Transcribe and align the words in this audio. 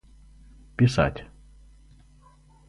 писать 0.77 1.29